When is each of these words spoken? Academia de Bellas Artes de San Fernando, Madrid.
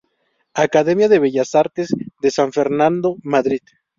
Academia 0.63 1.09
de 1.09 1.19
Bellas 1.25 1.53
Artes 1.53 1.89
de 2.23 2.31
San 2.31 2.51
Fernando, 2.51 3.17
Madrid. 3.21 3.61